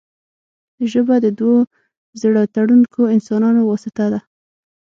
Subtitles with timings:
[0.91, 1.57] ژبه د دوو
[2.21, 4.19] زړه تړونکو انسانانو واسطه ده